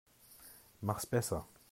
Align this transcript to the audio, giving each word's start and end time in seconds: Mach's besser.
Mach's 0.81 1.05
besser. 1.05 1.45